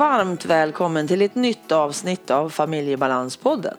[0.00, 3.76] Varmt välkommen till ett nytt avsnitt av Familjebalanspodden.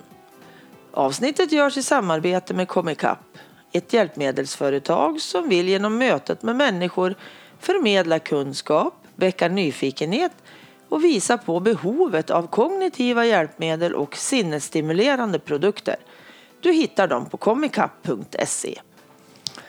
[0.91, 3.38] Avsnittet görs i samarbete med Comicap,
[3.71, 7.16] ett hjälpmedelsföretag som vill genom mötet med människor
[7.59, 10.31] förmedla kunskap, väcka nyfikenhet
[10.89, 15.95] och visa på behovet av kognitiva hjälpmedel och sinnesstimulerande produkter.
[16.59, 18.81] Du hittar dem på comicap.se.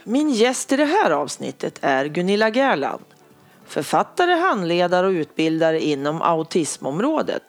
[0.05, 3.05] Min gäst i det här avsnittet är Gunilla Gerland.
[3.67, 7.43] Författare, handledare och utbildare inom autismområdet.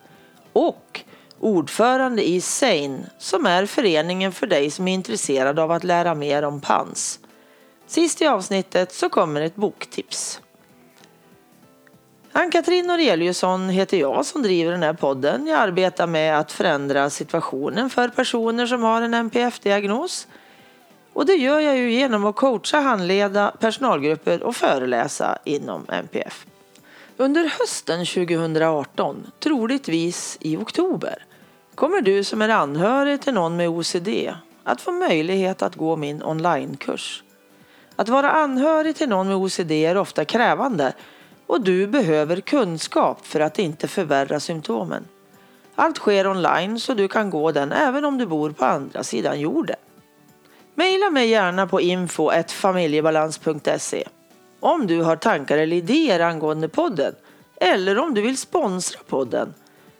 [0.53, 1.01] Och
[1.39, 6.43] ordförande i SANE som är föreningen för dig som är intresserad av att lära mer
[6.43, 7.19] om PANS.
[7.87, 10.41] Sist i avsnittet så kommer ett boktips.
[12.31, 15.47] Ann-Katrin Noreliusson heter jag som driver den här podden.
[15.47, 20.27] Jag arbetar med att förändra situationen för personer som har en NPF-diagnos.
[21.13, 26.45] Och det gör jag ju genom att coacha, handleda personalgrupper och föreläsa inom NPF.
[27.17, 31.25] Under hösten 2018, troligtvis i oktober,
[31.75, 34.09] kommer du som är anhörig till någon med OCD
[34.63, 37.23] att få möjlighet att gå min onlinekurs.
[37.95, 40.93] Att vara anhörig till någon med OCD är ofta krävande
[41.47, 45.05] och du behöver kunskap för att inte förvärra symptomen.
[45.75, 49.39] Allt sker online så du kan gå den även om du bor på andra sidan
[49.39, 49.75] jorden.
[50.75, 54.07] Maila mig gärna på info.familjebalans.se
[54.59, 57.15] om du har tankar eller idéer angående podden
[57.55, 59.53] eller om du vill sponsra podden.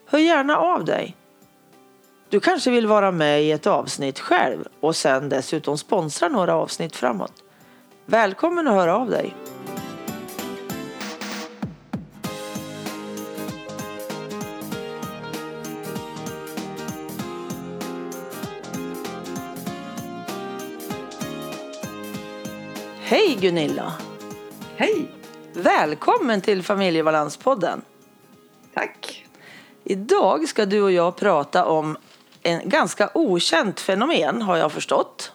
[0.06, 1.16] Hör gärna av dig.
[2.30, 6.96] Du kanske vill vara med i ett avsnitt själv och sen dessutom sponsra några avsnitt
[6.96, 7.34] framåt.
[8.06, 9.34] Välkommen att höra av dig.
[23.14, 23.94] Hej Gunilla!
[24.76, 25.12] Hej!
[25.54, 27.82] Välkommen till Familjebalanspodden.
[28.74, 29.26] Tack.
[29.84, 31.98] Idag ska du och jag prata om
[32.44, 35.32] en ganska okänt fenomen har jag förstått.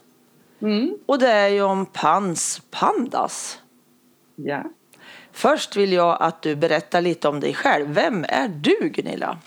[0.63, 0.99] Mm.
[1.07, 3.59] Och det är ju om pans pandas.
[4.37, 4.65] Ja.
[5.33, 7.89] Först vill jag att du berättar lite om dig själv.
[7.89, 9.39] Vem är du Gunilla?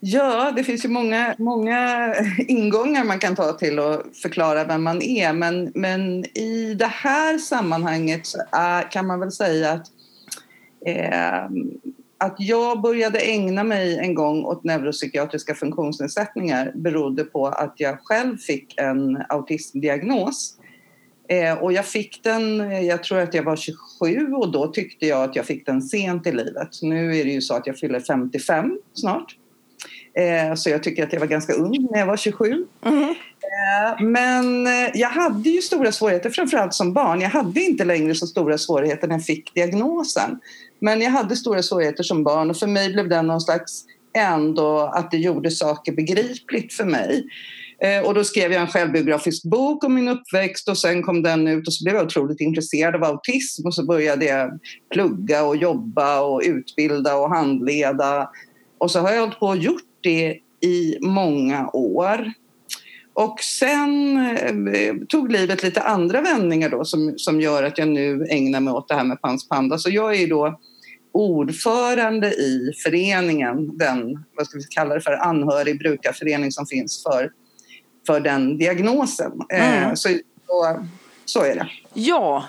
[0.00, 5.02] Ja, det finns ju många, många ingångar man kan ta till att förklara vem man
[5.02, 5.32] är.
[5.32, 9.86] Men, men i det här sammanhanget är, kan man väl säga att,
[10.86, 11.44] eh,
[12.18, 18.36] att jag började ägna mig en gång åt neuropsykiatriska funktionsnedsättningar berodde på att jag själv
[18.36, 20.58] fick en autismdiagnos.
[21.28, 25.22] Eh, och jag fick den, jag tror att jag var 27 och då tyckte jag
[25.22, 26.68] att jag fick den sent i livet.
[26.82, 29.36] Nu är det ju så att jag fyller 55 snart.
[30.18, 32.66] Eh, så jag tycker att jag var ganska ung när jag var 27.
[32.84, 33.02] Mm.
[33.02, 37.20] Eh, men eh, jag hade ju stora svårigheter, framförallt som barn.
[37.20, 40.38] Jag hade inte längre så stora svårigheter när jag fick diagnosen.
[40.80, 43.84] Men jag hade stora svårigheter som barn och för mig blev det någon slags
[44.18, 47.24] ändå att det gjorde saker begripligt för mig.
[48.04, 51.66] Och då skrev jag en självbiografisk bok om min uppväxt och sen kom den ut
[51.66, 54.58] och så blev jag otroligt intresserad av autism och så började jag
[54.92, 58.30] plugga och jobba och utbilda och handleda.
[58.78, 62.32] Och så har jag hållit på och gjort det i många år.
[63.14, 68.26] Och sen eh, tog livet lite andra vändningar då som, som gör att jag nu
[68.30, 69.78] ägnar mig åt det här med Pans Panda.
[69.78, 70.60] Så jag är då
[71.12, 77.30] ordförande i föreningen, den, vad ska vi kalla det för, anhörig brukarförening som finns för,
[78.06, 79.32] för den diagnosen.
[79.52, 79.96] Eh, Mm.
[79.96, 80.08] så,
[80.46, 80.86] så,
[81.24, 81.68] så är det.
[81.94, 82.44] Ja,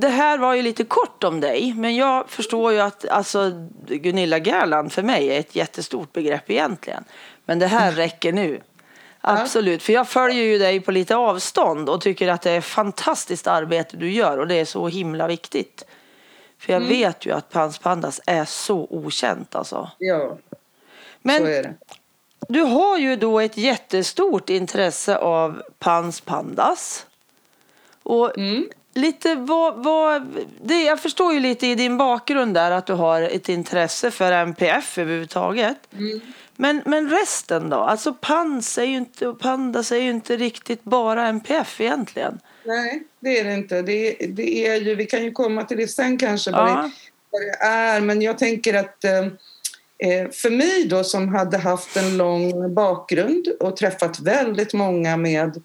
[0.00, 1.74] det här var ju lite kort om dig.
[1.76, 3.52] Men jag förstår ju att alltså,
[3.86, 7.04] Gunilla Gerland för mig är ett jättestort begrepp egentligen.
[7.44, 8.60] Men det här räcker nu.
[9.20, 13.46] Absolut, för jag följer ju dig på lite avstånd och tycker att det är fantastiskt
[13.46, 15.84] arbete du gör och det är så himla viktigt.
[16.58, 19.90] För jag vet ju att Pans Pandas är så okänt alltså.
[19.98, 20.36] Ja,
[21.22, 21.74] Men så är det.
[22.48, 27.06] du har ju då ett jättestort intresse av Pans Pandas.
[28.02, 28.68] Och Mm.
[28.94, 33.22] Lite vad, vad, det, jag förstår ju lite i din bakgrund där att du har
[33.22, 35.76] ett intresse för MPF överhuvudtaget.
[35.98, 36.20] Mm.
[36.56, 37.76] Men, men resten då?
[37.76, 42.38] Alltså Pans är ju inte, och Pandas är ju inte riktigt bara MPF egentligen.
[42.64, 43.82] Nej, det är det inte.
[43.82, 46.74] Det, det är ju, vi kan ju komma till det sen kanske, vad, Ja.
[46.74, 46.90] det,
[47.30, 48.00] vad det är.
[48.00, 49.18] Men jag tänker att eh,
[50.08, 55.62] eh, för mig då som hade haft en lång bakgrund och träffat väldigt många med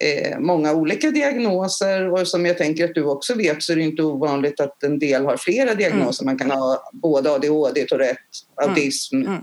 [0.00, 3.82] eh, många olika diagnoser och som jag tänker att du också vet så är det
[3.82, 6.24] inte ovanligt att en del har flera diagnoser.
[6.24, 8.20] Man kan ha både ADHD, Tourette,
[8.54, 9.42] autism, Mm.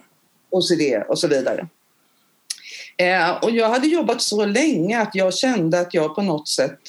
[0.50, 1.68] OCD och så vidare.
[2.98, 6.80] Eh, och jag hade jobbat så länge att jag kände att jag på något sätt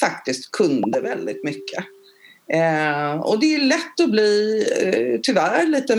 [0.00, 1.84] faktiskt kunde väldigt mycket.
[2.52, 5.96] Eh, och det är lätt att bli, eh, tyvärr, lite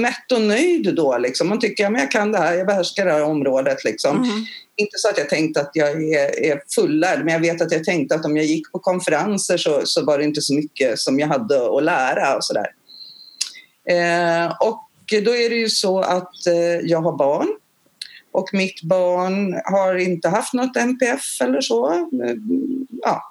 [0.00, 1.18] mätt och nöjd då.
[1.18, 1.48] Liksom.
[1.48, 3.84] Man tycker att jag kan det här, jag behärskar det här området.
[3.84, 4.16] Liksom.
[4.16, 4.44] Mm.
[4.76, 7.84] Inte så att jag tänkte att jag är, är fullärd, men jag vet att jag
[7.84, 11.18] tänkte att om jag gick på konferenser så, så var det inte så mycket som
[11.18, 12.66] jag hade att lära och sådär.
[13.88, 14.86] Eh, och
[15.24, 17.48] då är det ju så att eh, jag har barn
[18.32, 21.92] och mitt barn har inte haft något NPF eller så.
[21.92, 22.34] Eh,
[23.02, 23.22] ja,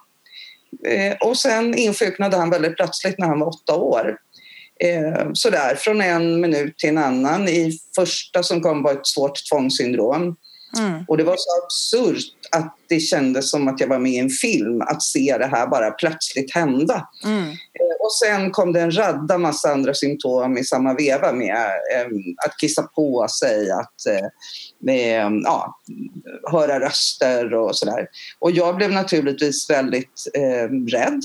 [1.21, 4.17] och sen insjuknade han väldigt plötsligt när han var åtta år.
[4.83, 7.47] Eh, sådär, från en minut till en annan.
[7.47, 10.35] I första som kom var ett svårt tvångssyndrom.
[10.77, 11.03] Mm.
[11.07, 14.29] Och det var så absurt att det kändes som att jag var med i en
[14.29, 17.07] film, att se det här bara plötsligt hända.
[17.25, 17.55] Mm.
[18.09, 21.55] Och sen kom det en radda massa andra symptom i samma veva med
[21.95, 22.07] eh,
[22.45, 24.27] att kissa på sig, att eh,
[24.79, 25.79] med, ja,
[26.51, 28.07] höra röster och sådär.
[28.39, 31.21] Och jag blev naturligtvis väldigt eh, rädd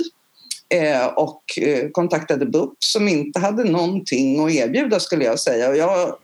[0.68, 5.68] eh, och eh, kontaktade BUP som inte hade någonting att erbjuda skulle jag säga.
[5.68, 6.16] Och jag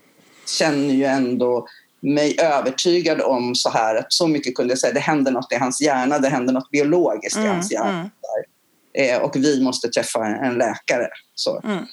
[0.59, 1.67] känner ju ändå
[2.01, 5.57] mig övertygad om så här att så mycket kunde jag säga, det händer något i
[5.57, 7.99] hans hjärna, det händer något biologiskt mm, i hans hjärna.
[7.99, 8.11] Mm.
[8.99, 11.09] Eh, och vi måste träffa en läkare.
[11.35, 11.61] Så.
[11.65, 11.85] Mm.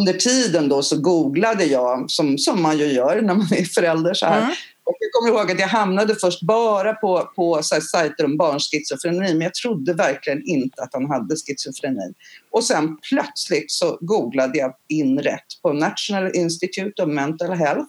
[0.00, 4.14] under tiden då så googlade jag, som, som man ju gör när man är förälder
[4.14, 4.54] så här, mm.
[4.84, 8.36] Och jag kommer ihåg att jag hamnade först bara på, på så här, sajter om
[8.36, 12.12] barnschizofreni men jag trodde verkligen inte att han hade schizofreni.
[12.50, 17.88] Och sen plötsligt så googlade jag in rätt på National Institute of Mental Health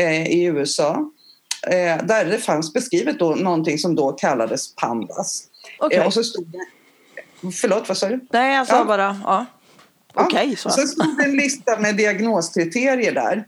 [0.00, 1.10] eh, i USA
[1.66, 5.44] eh, där det fanns beskrivet då någonting som då kallades PANDAS.
[5.78, 5.98] Okay.
[5.98, 6.66] Eh, och så stod det...
[7.40, 8.26] Förlåt, vad sa du?
[8.32, 8.84] Nej, jag sa ja.
[8.84, 9.20] bara...
[9.24, 9.46] Ja.
[10.14, 10.70] Okej, okay, så.
[10.70, 13.46] Så stod det en lista med diagnoskriterier där.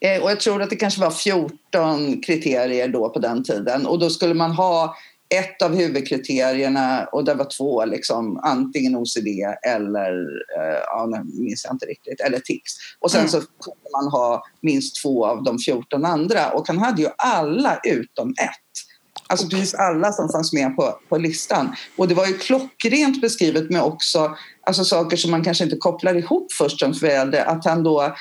[0.00, 3.86] Eh, och jag tror att det kanske var 14 kriterier då på den tiden.
[3.86, 4.96] Och då skulle man ha
[5.34, 9.26] ett av huvudkriterierna och det var två, liksom, antingen OCD
[9.66, 10.12] eller,
[10.58, 12.72] eh, ja, nu minns jag inte riktigt, eller tics.
[13.00, 13.30] Och sen mm.
[13.30, 17.80] så kunde man ha minst två av de 14 andra och han hade ju alla
[17.84, 18.83] utom ett.
[19.26, 21.76] Alltså precis alla som fanns med på, på listan.
[21.96, 24.36] Och det var ju klockrent beskrivet med också
[24.66, 27.44] alltså saker som man kanske inte kopplar ihop först som förälder.
[27.44, 28.14] Att han då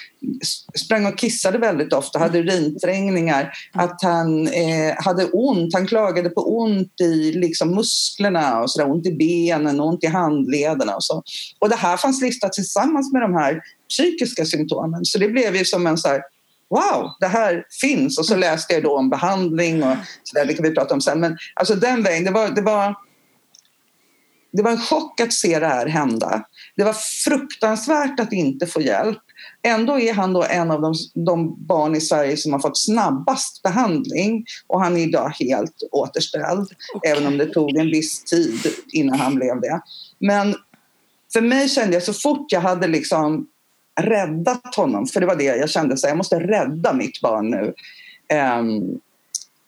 [0.75, 6.57] sprang och kissade väldigt ofta, hade urinträngningar, att han eh, hade ont, han klagade på
[6.57, 11.23] ont i liksom, musklerna och så där, ont i benen, ont i handlederna och så.
[11.59, 15.05] Och det här fanns listat tillsammans med de här psykiska symptomen.
[15.05, 16.21] Så det blev ju som en så här,
[16.73, 18.19] wow, det här finns.
[18.19, 21.01] Och så läste jag då om behandling och så där, det kan vi prata om
[21.01, 21.19] sen.
[21.19, 22.95] Men alltså den vägen, det var, det var
[24.53, 26.45] det var en chock att se det här hända.
[26.75, 29.19] Det var fruktansvärt att inte få hjälp.
[29.63, 30.93] Ändå är han då en av de,
[31.25, 36.67] de, barn i Sverige som har fått snabbast behandling och han är idag helt återställd,
[36.95, 37.11] okay.
[37.11, 39.81] även om det tog en viss tid innan han blev det.
[40.19, 40.55] Men
[41.33, 43.47] för mig kände jag så fort jag hade liksom
[44.01, 47.73] räddat honom, för det var det jag kände, så jag måste rädda mitt barn nu.
[48.59, 48.99] Um,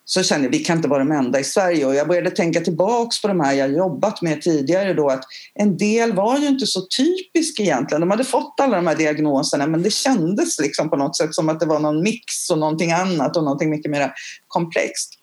[0.05, 1.85] så kände jag vi kan inte vara de enda i Sverige.
[1.85, 5.23] Och jag började tänka tillbaks på de här jag jobbat med tidigare då att
[5.53, 8.01] en del var ju inte så typisk egentligen.
[8.01, 11.49] De hade fått alla de här diagnoserna men det kändes liksom på något sätt som
[11.49, 14.13] att det var någon mix och någonting annat och någonting mycket mer
[14.47, 15.13] komplext.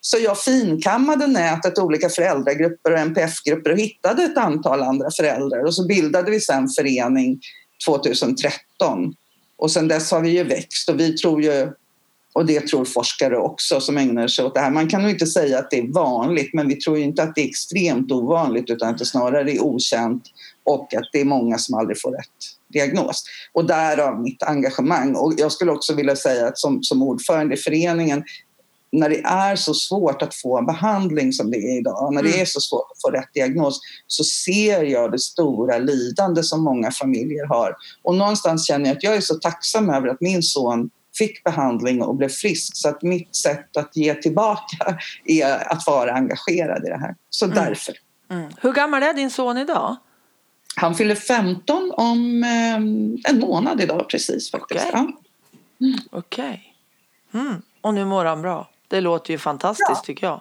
[0.00, 5.74] Så jag finkammade nätet olika föräldragrupper och NPF-grupper och hittade ett antal andra föräldrar och
[5.74, 7.40] så bildade vi sen förening
[7.86, 9.14] 2013.
[9.58, 11.72] Och sen dess har vi ju växt och vi tror ju
[12.36, 14.70] och det tror forskare också som ägnar sig åt det här.
[14.70, 17.40] Man kan nog inte säga att det är vanligt men vi tror inte att det
[17.40, 20.22] är extremt ovanligt utan att det snarare är okänt
[20.64, 23.24] och att det är många som aldrig får rätt diagnos.
[23.52, 25.14] Och därav mitt engagemang.
[25.14, 28.24] Och jag skulle också vilja säga att som, som ordförande i föreningen
[28.96, 32.28] när det är så svårt att få en behandling som det är idag, när det
[32.28, 32.40] mm.
[32.40, 36.90] är så svårt att få rätt diagnos, så ser jag det stora lidande som många
[36.90, 37.76] familjer har.
[38.02, 42.02] Och någonstans känner jag att jag är så tacksam över att min son fick behandling
[42.02, 42.76] och blev frisk.
[42.76, 47.14] Så att mitt sätt att ge tillbaka är att vara engagerad i det här.
[47.30, 47.56] Så mm.
[47.56, 47.94] därför.
[48.30, 48.50] Mm.
[48.60, 49.96] Hur gammal är din son idag?
[50.76, 54.86] Han fyller 15 om eh, en månad idag precis faktiskt.
[54.86, 55.00] Okej.
[55.00, 55.12] Okay.
[55.80, 55.98] Mm.
[56.12, 56.58] okay.
[57.34, 57.62] Mm.
[57.80, 58.68] Och nu mår han bra.
[58.88, 60.02] Det låter ju fantastiskt ja.
[60.04, 60.40] tycker jag.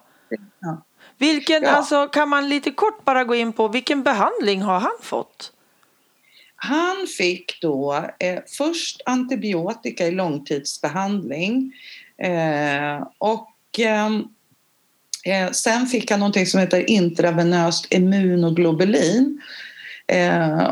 [0.59, 0.83] Ja.
[1.17, 1.69] Vilken, ja.
[1.69, 5.51] alltså, kan man lite kort bara gå in på vilken behandling har han fått?
[6.55, 11.73] Han fick då eh, först antibiotika i långtidsbehandling
[12.17, 14.23] eh, och ehm,
[15.25, 19.41] eh, sen fick han någonting som heter intravenöst immunoglobulin.
[20.07, 20.69] Eh,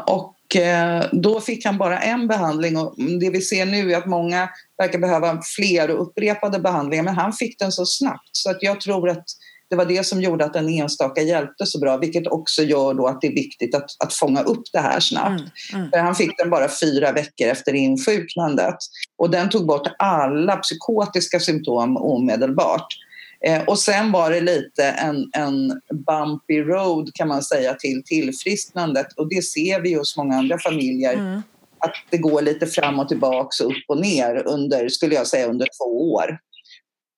[0.53, 4.05] och eh, då fick han bara en behandling och det vi ser nu är att
[4.05, 8.57] många verkar behöva fler och upprepade behandlingar men han fick den så snabbt så att
[8.63, 9.25] jag tror att
[9.69, 13.07] det var det som gjorde att en enstaka hjälpte så bra, vilket också gör då
[13.07, 15.43] att det är viktigt att, att fånga upp det här snabbt.
[15.72, 15.91] Mm, mm.
[15.91, 18.75] För han fick den bara fyra veckor efter insjuknandet
[19.17, 22.88] och den tog bort alla psykotiska symptom omedelbart.
[23.47, 29.07] Eh, och sen var det lite en, en bumpy road kan man säga till tillfrisknandet
[29.17, 31.13] och det ser vi hos många andra familjer.
[31.13, 31.41] Mm.
[31.79, 35.47] Att det går lite fram och tillbaks och upp och ner under, skulle jag säga,
[35.47, 36.39] under två år.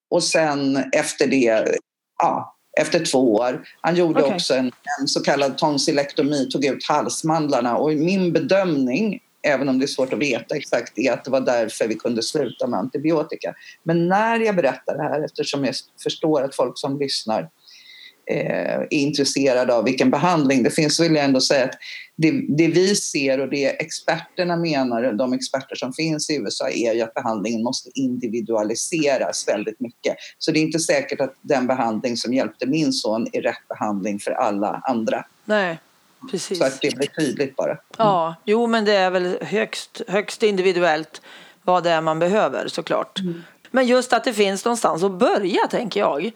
[0.10, 1.78] Och sen efter det,
[2.20, 3.68] ja, efter två år.
[3.82, 4.36] Han gjorde okay.
[4.36, 9.86] också en, en, så kallad tonsillektomi, tog ut halsmandlarna och min bedömning även om det
[9.86, 13.54] är svårt att veta exakt, är att det var därför vi kunde sluta med antibiotika.
[13.84, 17.50] Men när jag berättar det här, eftersom jag förstår att folk som lyssnar
[18.32, 21.76] eh, är intresserade av vilken behandling det finns så vill jag ändå säga att
[22.16, 26.94] det, det, vi ser och det experterna menar, de experter som finns i USA, är
[26.94, 30.16] ju att behandlingen måste individualiseras väldigt mycket.
[30.38, 34.20] Så det är inte säkert att den behandling som hjälpte min son är rätt behandling
[34.20, 35.26] för alla andra.
[35.46, 35.80] Nej.
[36.32, 36.58] Precis.
[36.58, 37.72] Så att det blir tydligt bara.
[37.72, 37.82] Mm.
[37.98, 41.22] Ja, jo men det är väl högst, högst individuellt
[41.62, 43.20] vad det är man behöver såklart.
[43.20, 43.44] Mm.
[43.72, 46.32] Men just att det finns någonstans att börja tänker jag.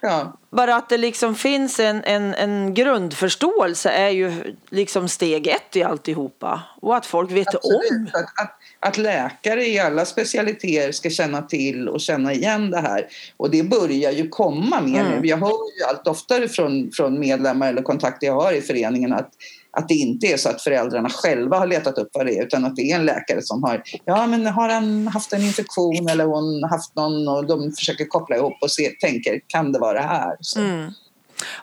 [0.00, 0.32] Ja.
[0.50, 5.82] Bara att det liksom finns en, en, en grundförståelse är ju liksom steg ett i
[5.82, 6.62] alltihopa.
[6.80, 7.90] Och att folk vet Absolut.
[7.90, 8.08] om.
[8.12, 13.06] Att, att, att, läkare i alla specialiteter ska känna till och känna igen det här.
[13.36, 15.20] Och det börjar ju komma mer mm.
[15.20, 15.28] nu.
[15.28, 19.30] Jag hör ju allt oftare från, från medlemmar eller kontakter jag har i föreningen att
[19.70, 22.64] att det inte är så att föräldrarna själva har letat upp vad det är utan
[22.64, 26.24] att det är en läkare som har, ja men har han haft en infektion eller
[26.24, 30.06] hon haft någon och de försöker koppla ihop och se, tänker, kan det vara det
[30.06, 30.36] här?
[30.40, 30.60] Så.
[30.60, 30.90] Mm.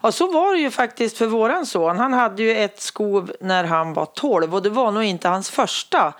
[0.02, 1.98] Ja, så var det ju faktiskt för våran son.
[1.98, 5.50] Han hade ju ett skov när han var 12 och det var nog inte hans
[5.50, 6.14] första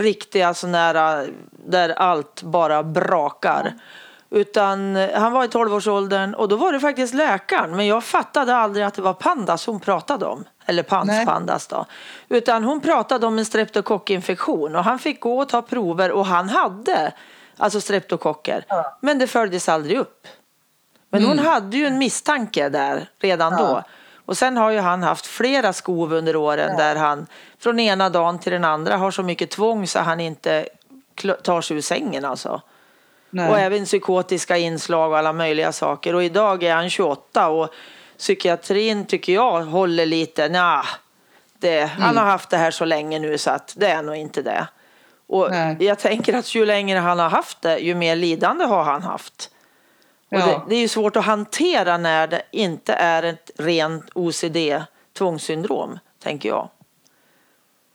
[0.00, 3.74] riktiga sån där, där allt bara brakar.
[4.30, 7.76] Utan han var i 12-årsåldern och då var det faktiskt läkaren.
[7.76, 10.44] Men jag fattade aldrig att det var pandas hon pratade om.
[10.66, 11.86] Eller panspandas då.
[12.28, 16.48] Utan hon pratade om en streptokockinfektion och han fick gå och ta prover och han
[16.48, 17.12] hade
[17.56, 18.64] alltså streptokocker.
[18.68, 18.98] Ja.
[19.00, 20.26] Men det följdes aldrig upp.
[21.10, 21.38] Men mm.
[21.38, 23.58] hon hade ju en misstanke där redan ja.
[23.58, 23.82] då.
[24.28, 26.84] Och sen har ju han haft flera skov under åren ja.
[26.84, 27.26] där han
[27.58, 30.68] från ena dagen till den andra har så mycket tvång så han inte
[31.42, 32.62] tar sig ur sängen alltså.
[33.30, 33.50] Nej.
[33.50, 36.14] Och även psykotiska inslag och alla möjliga saker.
[36.14, 37.74] Och idag är han 28 och
[38.18, 40.84] psykiatrin tycker jag håller lite, nja,
[41.58, 42.02] det, mm.
[42.02, 44.66] han har haft det här så länge nu så att det är nog inte det.
[45.26, 45.76] Och Nej.
[45.80, 49.50] jag tänker att ju längre han har haft det, ju mer lidande har han haft.
[50.28, 50.46] Ja.
[50.46, 56.48] det, det, är ju svårt att hantera när det inte är ett rent OCD-tvångssyndrom, tänker
[56.48, 56.70] jag.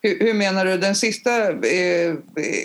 [0.02, 0.78] Hur, hur, menar du?
[0.78, 2.13] Den sista eh,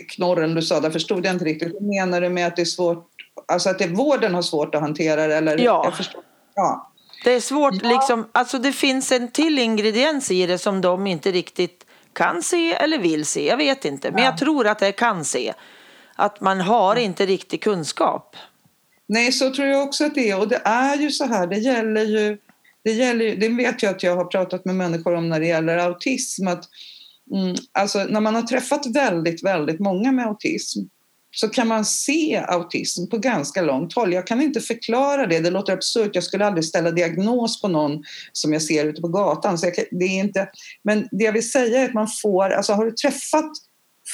[0.08, 1.74] knorren du sa, där förstod jag inte riktigt.
[1.74, 3.06] Hur menar du med att det är svårt,
[3.48, 5.36] alltså att det, vården har svårt att hantera det?
[5.36, 5.58] Eller?
[5.58, 5.84] Ja.
[5.84, 6.22] Jag förstår.
[6.54, 6.92] ja.
[7.24, 7.88] Det är svårt, ja.
[7.88, 12.74] liksom, alltså det finns en till ingrediens i det som de inte riktigt kan se
[12.74, 13.46] eller vill se.
[13.46, 14.30] Jag vet inte, men ja.
[14.30, 15.54] jag tror att det kan se.
[16.14, 18.36] Att man har inte riktig kunskap.
[19.08, 20.38] Nej, så tror jag också att det är.
[20.38, 22.38] Och det är ju så här, det gäller ju,
[22.84, 25.78] det, gäller, det vet jag att jag har pratat med människor om när det gäller
[25.78, 26.48] autism.
[26.48, 26.64] Att,
[27.34, 30.80] mm, alltså när man har träffat väldigt, väldigt många med autism
[31.30, 34.12] så kan man se autism på ganska långt håll.
[34.12, 36.10] Jag kan inte förklara det, det låter absurt.
[36.14, 39.58] Jag skulle aldrig ställa diagnos på någon som jag ser ute på gatan.
[39.58, 40.48] Så jag, det är inte,
[40.82, 43.50] men det jag vill säga är att man får, alltså har du träffat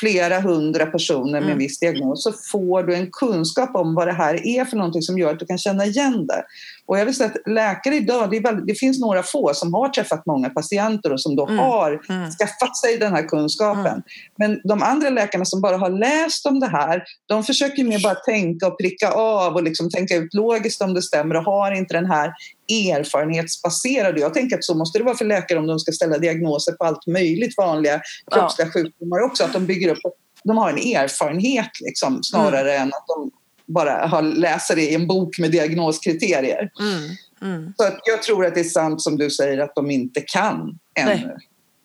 [0.00, 1.58] flera hundra personer med en mm.
[1.58, 5.18] viss diagnos så får du en kunskap om vad det här är för någonting som
[5.18, 6.44] gör att du kan känna igen det.
[6.86, 9.88] Och jag vill säga att läkare idag, det, väldigt, det finns några få som har
[9.88, 11.58] träffat många patienter och som då mm.
[11.58, 12.30] har mm.
[12.30, 13.86] skaffat sig den här kunskapen.
[13.86, 14.02] Mm.
[14.38, 18.14] Men de andra läkarna som bara har läst om det här, de försöker mer bara
[18.14, 21.94] tänka och pricka av och liksom tänka ut logiskt om det stämmer och har inte
[21.94, 22.32] den här
[22.68, 24.20] erfarenhetsbaserade.
[24.20, 26.84] Jag tänker att så måste det vara för läkare om de ska ställa diagnoser på
[26.84, 28.00] allt möjligt vanliga
[28.32, 28.72] kroppsliga ja.
[28.72, 29.44] sjukdomar också.
[29.44, 29.98] Att de bygger upp,
[30.44, 32.82] de har en erfarenhet liksom, snarare mm.
[32.82, 33.30] än att de
[33.66, 36.70] bara har, läser det i en bok med diagnoskriterier.
[36.80, 37.16] Mm.
[37.42, 37.74] Mm.
[37.76, 41.08] Så jag tror att det är sant som du säger att de inte kan ännu.
[41.08, 41.36] Nej.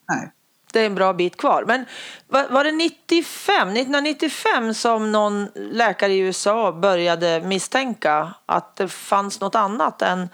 [0.10, 0.32] Nej.
[0.74, 1.64] Det är en bra bit kvar.
[1.68, 1.86] Men
[2.28, 9.40] var, var, det 95, 1995 som någon läkare i USA började misstänka att det fanns
[9.40, 10.30] något annat än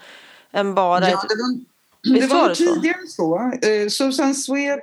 [0.56, 1.10] än bara...
[1.10, 3.52] Ja, det var, det var tidigare så.
[3.62, 4.80] Eh, Susan Swede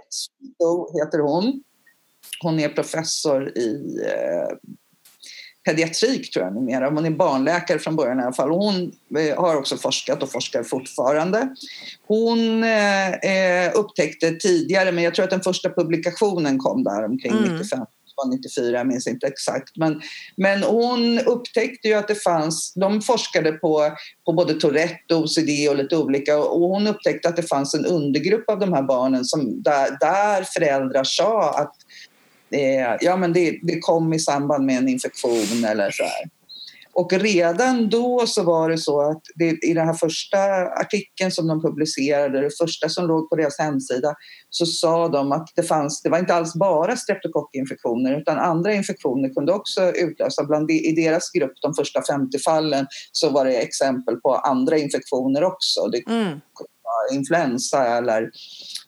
[0.93, 1.63] heter hon.
[2.41, 4.58] Hon är professor i eh,
[5.65, 6.89] pediatrik tror jag numera.
[6.89, 8.50] Hon är barnläkare från början i alla fall.
[8.50, 11.55] Hon eh, har också forskat och forskar fortfarande.
[12.08, 17.53] Hon eh, upptäckte tidigare, men jag tror att den första publikationen kom där omkring mm.
[17.58, 17.79] 95
[18.15, 19.77] var 94, jag minns inte exakt.
[19.77, 20.01] Men,
[20.36, 23.91] men hon upptäckte ju att det fanns, de forskade på,
[24.25, 28.50] på både Tourette, OCD och lite olika och hon upptäckte att det fanns en undergrupp
[28.50, 31.75] av de här barnen som, där, där föräldrar sa att
[32.53, 36.29] eh, ja, men det, det kom i samband med en infektion eller så här.
[36.95, 41.48] Och redan då så var det så att det, i den här första artikeln som
[41.48, 44.15] de publicerade, det första som låg på deras hemsida,
[44.50, 49.29] så sa de att det fanns, det var inte alls bara streptokockinfektioner utan andra infektioner
[49.29, 50.43] kunde också utlösa.
[50.43, 54.77] Bland de, I deras grupp, de första 50 fallen, så var det exempel på andra
[54.77, 55.88] infektioner också.
[55.88, 56.39] Det mm
[57.13, 58.31] influensa eller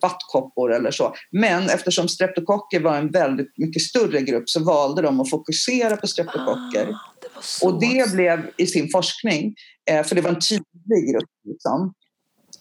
[0.01, 1.15] vattkoppor eller så.
[1.31, 6.07] Men eftersom streptokocker var en väldigt mycket större grupp så valde de att fokusera på
[6.07, 6.87] streptokocker.
[6.89, 9.55] Ah, det och det blev i sin forskning,
[9.89, 11.29] eh, för det var en tydlig grupp.
[11.47, 11.93] Liksom.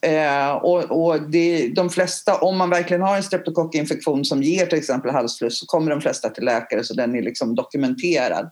[0.01, 4.77] Eh, och, och det, de flesta, om man verkligen har en streptokockinfektion som ger till
[4.77, 8.49] exempel halsfluss så kommer de flesta till läkare så den är liksom dokumenterad.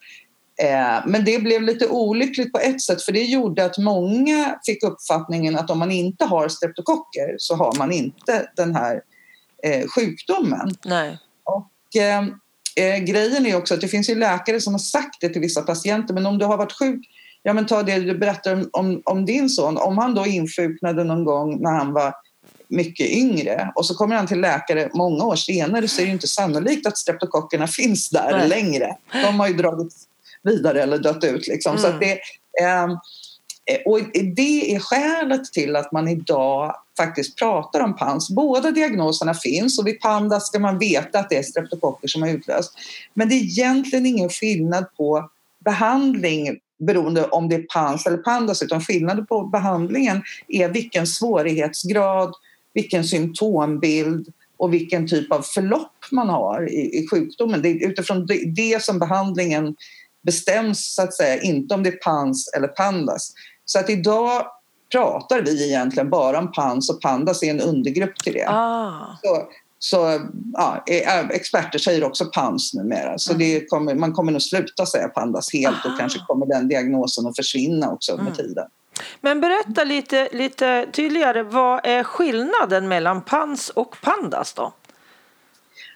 [0.62, 4.83] Eh, men det blev lite olyckligt på ett sätt för det gjorde att många fick
[4.83, 9.01] uppfattningen att om man inte har streptokocker så har man inte den här
[9.63, 10.75] eh, sjukdomen.
[10.86, 11.17] Nej.
[11.43, 12.24] Och, eh,
[12.75, 15.62] eh, grejen är också att det finns ju läkare som har sagt det till vissa
[15.62, 17.10] patienter men om du har varit sjuk,
[17.43, 21.03] ja men ta det du berättar om, om, om din son, om han då insjuknade
[21.03, 22.13] någon gång när han var
[22.67, 26.27] mycket yngre och så kommer han till läkare många år senare så är det inte
[26.27, 28.48] sannolikt att streptokockerna finns där Nej.
[28.48, 28.95] längre.
[29.12, 29.93] De har ju dragit
[30.43, 31.47] vidare eller dött ut.
[31.47, 31.77] Liksom.
[31.77, 31.81] Mm.
[31.81, 32.19] Så det,
[32.63, 32.89] ehm,
[33.65, 34.00] eh, och
[34.35, 38.29] det är skälet till att man idag faktiskt pratar om PANS.
[38.29, 42.29] Båda diagnoserna finns och vid PANDAS ska man veta att det är streptokocker som har
[42.29, 42.73] utlöst.
[43.13, 45.29] Men det är egentligen ingen skillnad på
[45.65, 52.33] behandling beroende om det är PANS eller PANDAS utan skillnaden på behandlingen är vilken svårighetsgrad,
[52.73, 57.61] vilken symptombild och vilken typ av förlopp man har i, i sjukdomen.
[57.61, 59.75] Det är utifrån det, det som behandlingen
[60.24, 63.33] bestäms så att säga inte om det är pans eller pandas.
[63.66, 64.46] Så att idag
[64.92, 68.46] pratar vi egentligen bara om pans och pandas är en undergrupp till det.
[68.50, 69.18] Ah.
[69.24, 69.48] Så,
[69.79, 70.22] så
[70.53, 70.83] ja,
[71.29, 73.18] experter säger också pans numera.
[73.18, 73.40] Så mm.
[73.40, 75.94] det kommer, man kommer nog sluta säga pandas helt Aha.
[75.94, 78.25] och kanske kommer den diagnosen att försvinna också mm.
[78.25, 78.66] med tiden.
[79.22, 84.74] Men berätta lite, lite tydligare, vad är skillnaden mellan pans och pandas då?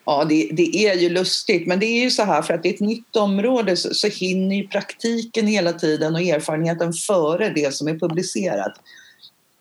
[0.09, 2.69] Ja, det, det, är ju lustigt, men det är ju så här för att det
[2.69, 7.73] är ett nytt område så, så hinner ju praktiken hela tiden och erfarenheten före det
[7.73, 8.71] som är publicerat.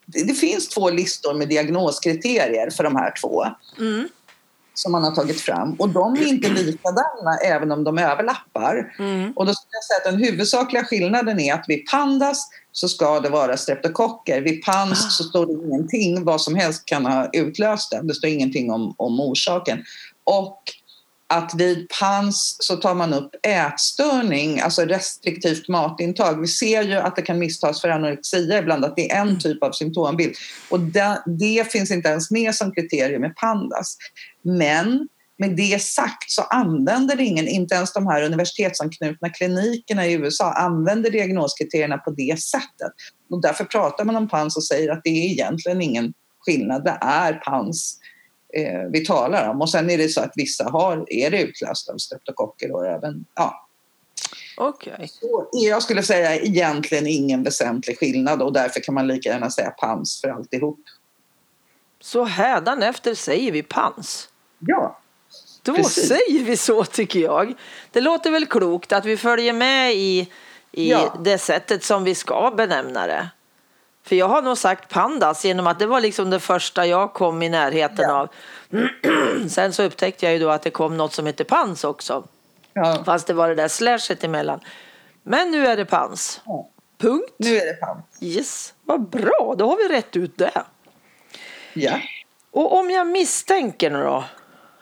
[0.05, 3.45] Det, det finns två listor med diagnoskriterier för de här två.
[3.79, 4.07] Mm.
[4.73, 8.95] som man har tagit fram och de är inte likadana även om de överlappar.
[8.99, 9.31] Mm.
[9.35, 13.19] Och då skulle jag säga att den huvudsakliga skillnaden är att vid pandas så ska
[13.19, 14.41] det vara streptokocker.
[14.41, 15.09] Vid pans ah.
[15.09, 18.01] så står det ingenting, vad som helst kan ha utlöst det.
[18.03, 19.83] Det står ingenting om, om orsaken.
[20.27, 20.61] Och
[21.29, 26.41] att vid PANS så tar man upp ätstörning, alltså restriktivt matintag.
[26.41, 29.39] Vi ser ju att det kan misstas för anorexia ibland, att det är en mm.
[29.39, 30.35] typ av symptombild.
[30.69, 33.97] Och det, det finns inte ens med som kriterium med PANDAS.
[34.41, 40.51] Men med det sagt så använder ingen, inte ens de här universitetsanknutna klinikerna i USA,
[40.51, 42.91] använder diagnoskriterierna på det sättet.
[43.29, 46.97] Och därför pratar man om PANS och säger att det är egentligen ingen skillnad, det
[47.01, 47.97] är PANS
[48.57, 49.61] eh, vi talar om.
[49.61, 53.25] Och sen är det så att vissa har, är det utlösta av streptokocker och även,
[53.35, 53.67] ja.
[54.57, 55.07] Okay.
[55.51, 60.21] jag skulle säga egentligen ingen väsentlig skillnad och därför kan man lika gärna säga pans
[60.21, 60.79] för alltihop.
[61.99, 64.29] Så hädanefter säger vi pans?
[64.59, 64.99] Ja.
[65.63, 66.07] Då precis.
[66.07, 67.53] säger vi så tycker jag.
[67.91, 70.31] Det låter väl klokt att vi följer med i,
[70.71, 71.17] i ja.
[71.23, 73.29] det sättet som vi ska benämna det.
[74.07, 77.41] För jag har nog sagt pandas genom att det var liksom det första jag kom
[77.41, 78.19] i närheten ja.
[78.19, 78.29] av.
[79.49, 82.23] Sen så upptäckte jag ju då att det kom något som heter pans också.
[82.73, 83.03] Ja.
[83.05, 84.59] Fast det var det där slashet emellan.
[85.23, 86.41] Men nu är det pans.
[86.45, 86.69] Ja.
[86.97, 87.33] Punkt.
[87.37, 88.05] Nu är det pans.
[88.21, 89.55] Yes, vad bra.
[89.57, 90.63] Då har vi rätt ut det.
[91.73, 91.99] Ja.
[92.51, 94.23] Och om jag misstänker nu då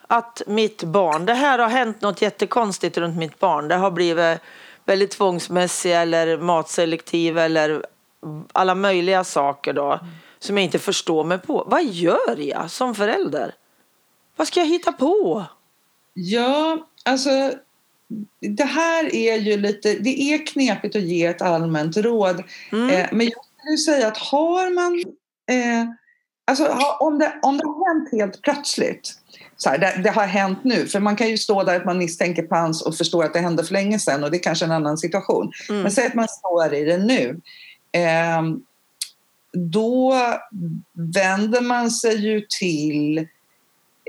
[0.06, 3.68] att mitt barn, det här har hänt något jättekonstigt runt mitt barn.
[3.68, 4.40] Det har blivit
[4.84, 7.82] väldigt tvångsmässig eller matselektiv eller
[8.52, 10.06] alla möjliga saker då mm.
[10.38, 11.64] som jag inte förstår mig på.
[11.66, 13.54] Vad gör jag som förälder?
[14.36, 15.44] Vad ska jag hitta på?
[16.14, 17.30] Ja, alltså
[18.40, 22.42] det här är ju lite, det är knepigt att ge ett allmänt råd.
[22.72, 22.90] Mm.
[22.90, 25.04] Eh, men jag skulle säga att har man,
[25.56, 25.88] eh,
[26.44, 29.14] alltså om det, om det har hänt helt plötsligt,
[29.56, 31.98] så här, det, det, har hänt nu, för man kan ju stå där att man
[31.98, 34.72] misstänker pans och förstår att det hände för länge sedan och det är kanske en
[34.72, 35.52] annan situation.
[35.68, 35.82] Mm.
[35.82, 37.40] Men säg att man står i det nu.
[37.92, 38.42] Eh,
[39.52, 40.14] då
[41.14, 43.18] vänder man sig ju till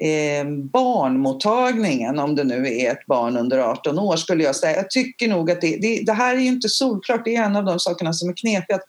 [0.02, 4.76] eh, barnmottagningen, om det nu är ett barn under 18 år, skulle jag säga.
[4.76, 7.26] Jag tycker nog att det, det, det här är ju inte solklart.
[7.26, 8.80] Det är en av de sakerna som är knepiga.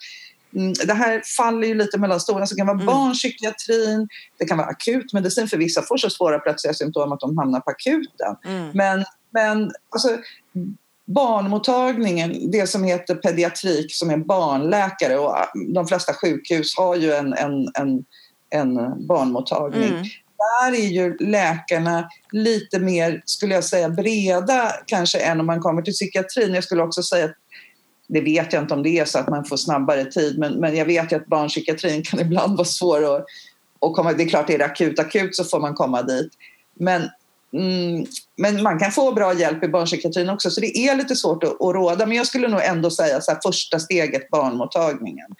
[0.54, 2.46] Mm, det här faller ju lite mellan stolarna.
[2.50, 2.86] Det kan vara mm.
[2.86, 7.60] barnpsykiatrin, det kan vara akutmedicin, för vissa får så svåra plötsliga symptom att de hamnar
[7.60, 8.36] på akuten.
[8.44, 8.70] Mm.
[8.74, 10.08] Men, men alltså,
[11.14, 15.36] barnmottagningen, det som heter pediatrik, som är barnläkare och
[15.74, 18.04] de flesta sjukhus har ju en, en, en,
[18.50, 19.88] en barnmottagning.
[19.88, 20.04] Mm.
[20.38, 25.82] Där är ju läkarna lite mer, skulle jag säga, breda kanske än om man kommer
[25.82, 26.54] till psykiatrin.
[26.54, 27.34] Jag skulle också säga att
[28.08, 30.76] det vet jag inte om det är så att man får snabbare tid men, men
[30.76, 33.24] jag vet ju att barnpsykiatrin kan ibland vara svår att,
[33.80, 36.30] att komma Det är klart, är det akut akut så får man komma dit.
[36.74, 37.02] Men,
[37.52, 38.06] mm,
[38.36, 41.62] men man kan få bra hjälp i barnpsykiatrin också så det är lite svårt att,
[41.62, 42.06] att råda.
[42.06, 45.30] Men jag skulle nog ändå säga så här, första steget barnmottagningen.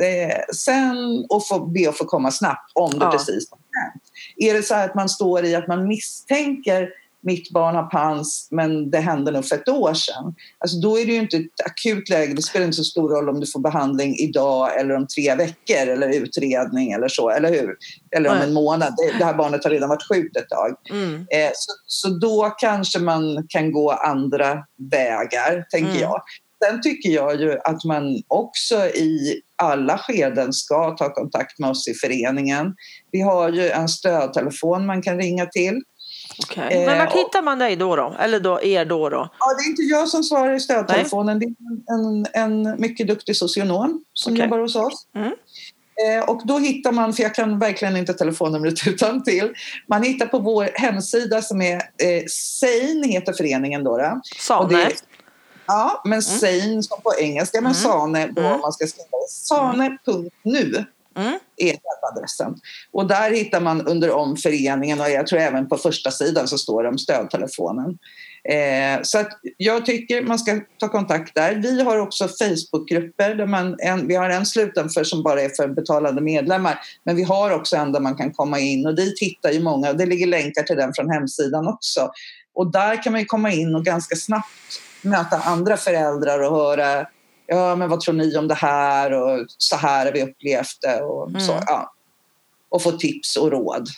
[0.00, 3.10] Eh, sen att få be att få komma snabbt om det ja.
[3.10, 4.02] precis har hänt.
[4.36, 6.88] Är det så att man står i att man misstänker
[7.22, 10.34] mitt barn har pans men det hände nog för ett år sedan.
[10.58, 12.34] Alltså då är det ju inte ett akut läge.
[12.34, 15.88] Det spelar inte så stor roll om du får behandling idag eller om tre veckor
[15.88, 17.76] eller utredning eller så, eller hur?
[18.16, 18.94] Eller om en månad.
[19.18, 20.74] Det här barnet har redan varit sjukt ett tag.
[20.90, 21.14] Mm.
[21.14, 26.02] Eh, så, så då kanske man kan gå andra vägar, tänker mm.
[26.02, 26.22] jag.
[26.64, 31.88] Sen tycker jag ju att man också i alla skeden ska ta kontakt med oss
[31.88, 32.74] i föreningen.
[33.12, 35.82] Vi har ju en stödtelefon man kan ringa till
[36.44, 36.86] Okay.
[36.86, 38.14] Men var eh, hittar man dig då, då?
[38.18, 39.28] Eller då, er då, då?
[39.38, 41.38] Ja, det är inte jag som svarar i stödtelefonen.
[41.38, 41.48] Nej.
[41.48, 42.26] Det är en,
[42.64, 44.44] en mycket duktig socionom som okay.
[44.44, 45.06] jobbar hos oss.
[45.16, 45.32] Mm.
[46.06, 49.52] Eh, och då hittar man, för jag kan verkligen inte telefonnumret utan till.
[49.86, 53.98] Man hittar på vår hemsida som är eh, SANE heter föreningen då.
[53.98, 54.20] då.
[54.38, 54.90] Sane?
[55.66, 56.22] ja, men mm.
[56.22, 57.74] SANE som på engelska, men mm.
[57.74, 58.60] Sane då mm.
[58.60, 60.84] man ska skriva Sane.nu
[61.20, 61.38] mm.
[61.56, 62.54] är webbadressen.
[62.92, 66.58] Och där hittar man under om föreningen och jag tror även på första sidan så
[66.58, 67.98] står det om stödtelefonen.
[68.44, 71.54] Eh, så att jag tycker man ska ta kontakt där.
[71.54, 73.34] Vi har också Facebookgrupper.
[73.34, 76.80] Där man, en, vi har en sluten för som bara är för betalande medlemmar.
[77.04, 79.90] Men vi har också en där man kan komma in och dit hittar ju många.
[79.90, 82.10] Och det ligger länkar till den från hemsidan också.
[82.54, 87.06] Och där kan man komma in och ganska snabbt möta andra föräldrar och höra
[87.50, 91.02] ja men vad tror ni om det här och så här har vi upplevt det
[91.02, 91.40] och mm.
[91.40, 91.60] så.
[91.66, 91.92] Ja.
[92.68, 93.88] Och få tips och råd.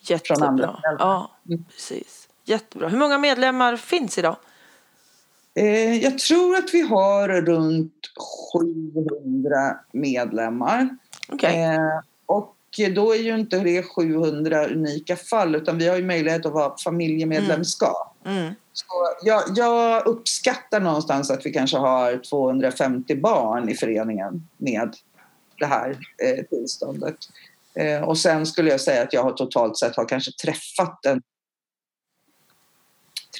[0.00, 0.36] Jättebra.
[0.36, 1.64] Från andra ja, mm.
[1.64, 2.28] precis.
[2.44, 2.88] Jättebra.
[2.88, 4.36] Hur många medlemmar finns idag?
[5.54, 7.92] Eh, jag tror att vi har runt
[8.52, 10.96] 700 medlemmar.
[11.28, 11.56] Okay.
[11.56, 16.46] Eh, och då är ju inte det 700 unika fall utan vi har ju möjlighet
[16.46, 18.16] att vara familjemedlemskap.
[18.24, 18.38] Mm.
[18.38, 18.54] Mm.
[18.72, 18.84] Så
[19.22, 24.96] jag, jag, uppskattar någonstans att vi kanske har 250 barn i föreningen med
[25.58, 25.90] det här
[26.24, 27.16] eh, tillståndet.
[27.74, 31.22] Eh, och sen skulle jag säga att jag har totalt sett har kanske träffat en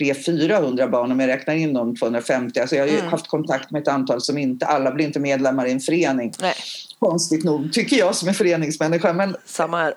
[0.00, 2.60] 300-400 barn om jag räknar in de 250.
[2.60, 3.10] Alltså jag har ju mm.
[3.10, 6.32] haft kontakt med ett antal som inte, alla blir inte medlemmar i en förening.
[6.40, 6.54] Nej.
[6.98, 9.12] Konstigt nog, tycker jag som är föreningsmänniska.
[9.12, 9.94] Men, Samma här.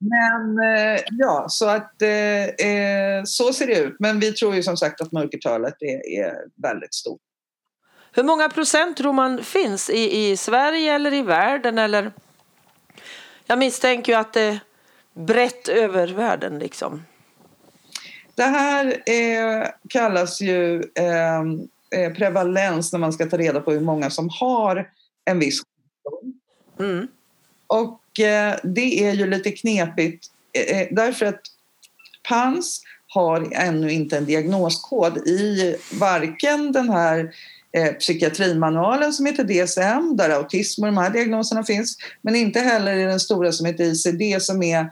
[0.00, 3.96] Men eh, ja, så att eh, eh, så ser det ut.
[3.98, 7.20] Men vi tror ju som sagt att mörkertalet är, är väldigt stort.
[8.12, 11.78] Hur många procent tror man finns i, i Sverige eller i världen?
[11.78, 12.12] Eller?
[13.46, 14.60] Jag misstänker ju att det är
[15.14, 17.02] brett över världen liksom.
[18.40, 23.80] Det här eh, kallas ju ehm, eh, prevalens när man ska ta reda på hur
[23.80, 24.88] många som har
[25.24, 26.40] en viss sjukdom.
[26.78, 27.08] Mm.
[27.66, 31.40] Och eh, det är ju lite knepigt eh, eh, därför att
[32.28, 37.34] PANS har ännu inte en diagnoskod i varken den här
[37.72, 42.96] eh, psykiatrimanualen som heter DSM där autism och de här diagnoserna finns men inte heller
[42.96, 44.90] i den stora som heter ICD som är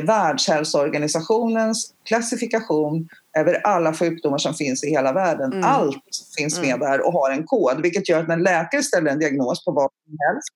[0.00, 5.52] Världshälsoorganisationens klassifikation över alla sjukdomar som finns i hela världen.
[5.52, 5.64] Mm.
[5.64, 6.02] Allt
[6.38, 6.80] finns med mm.
[6.80, 9.90] där och har en kod vilket gör att när läkare ställer en diagnos på vad
[10.06, 10.48] som helst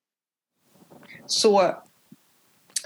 [1.25, 1.75] så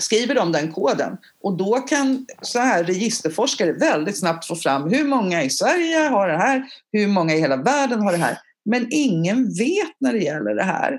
[0.02, 5.04] skriver de den koden och då kan så här registerforskare väldigt snabbt få fram hur
[5.04, 8.38] många i Sverige har det här, hur många i hela världen har det här.
[8.66, 10.94] Men ingen vet när det gäller det här.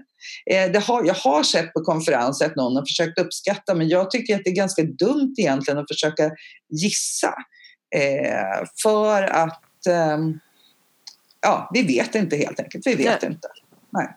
[0.51, 4.11] Eh, det har, jag har sett på konferenser att någon har försökt uppskatta men jag
[4.11, 6.31] tycker att det är ganska dumt egentligen att försöka
[6.69, 7.35] gissa.
[7.97, 10.19] Eh, för att eh,
[11.41, 12.87] ja, vi vet inte helt enkelt.
[12.87, 13.33] Vi vet Nej.
[13.33, 13.49] inte.
[13.91, 14.17] Nej.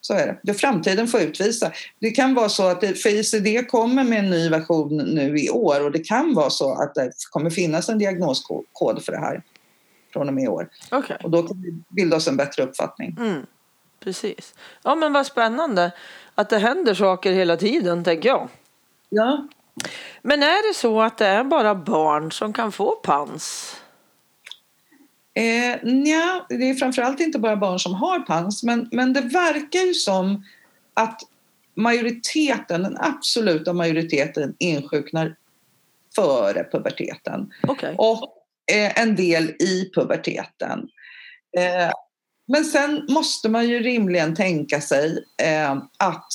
[0.00, 0.38] Så är det.
[0.42, 0.54] det.
[0.54, 1.72] Framtiden får utvisa.
[2.00, 5.50] Det kan vara så att det, för ICD kommer med en ny version nu i
[5.50, 9.42] år och det kan vara så att det kommer finnas en diagnoskod för det här
[10.14, 10.68] från och med i år.
[10.90, 11.16] Okay.
[11.22, 13.16] Och då kan vi bilda oss en bättre uppfattning.
[13.20, 13.46] Mm.
[14.00, 14.54] Precis.
[14.82, 15.92] Ja men vad spännande
[16.34, 18.48] att det händer saker hela tiden tänker jag.
[19.08, 19.48] Ja,
[20.22, 23.76] Men är det så att det är bara barn som kan få PANS?
[25.34, 29.80] Eh, nja, det är framförallt inte bara barn som har PANS men, men det verkar
[29.80, 30.44] ju som
[30.94, 31.20] att
[31.74, 35.36] majoriteten, den absoluta majoriteten insjuknar
[36.14, 37.52] före puberteten.
[37.68, 37.94] Okay.
[37.98, 40.78] Och Eh, en del i puberteten.
[41.58, 41.90] Eh,
[42.52, 46.28] men sen måste man ju rimligen tänka sig eh, att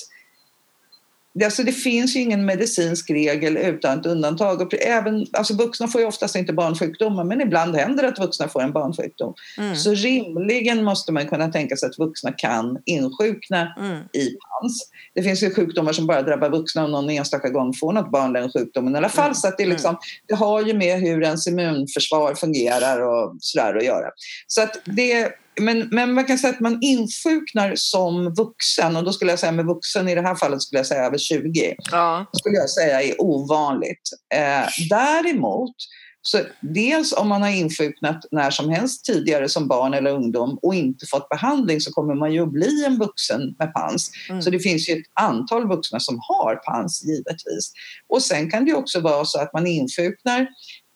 [1.43, 4.61] Alltså det finns ju ingen medicinsk regel utan ett undantag.
[4.61, 8.47] Och även, alltså vuxna får ju oftast inte barnsjukdomar men ibland händer det att vuxna
[8.47, 9.33] får en barnsjukdom.
[9.57, 9.75] Mm.
[9.75, 13.97] Så rimligen måste man kunna tänka sig att vuxna kan insjukna mm.
[14.13, 14.89] i PANS.
[15.13, 18.33] Det finns ju sjukdomar som bara drabbar vuxna och någon enstaka gång får något barn
[18.33, 19.25] den sjukdomen i alla fall.
[19.25, 19.35] Mm.
[19.35, 23.85] Så att det, liksom, det har ju med hur ens immunförsvar fungerar och sådär att
[23.85, 24.09] göra.
[24.47, 29.13] Så att det men, men man kan säga att man insjuknar som vuxen och då
[29.13, 31.75] skulle jag säga med vuxen i det här fallet skulle jag säga över 20.
[31.91, 32.25] Ja.
[32.33, 34.09] skulle jag säga är ovanligt.
[34.33, 35.75] Eh, däremot
[36.21, 40.75] så dels om man har insjuknat när som helst tidigare som barn eller ungdom och
[40.75, 44.11] inte fått behandling så kommer man ju att bli en vuxen med PANS.
[44.29, 44.41] Mm.
[44.41, 47.71] Så det finns ju ett antal vuxna som har PANS givetvis.
[48.07, 50.47] Och sen kan det också vara så att man insjuknar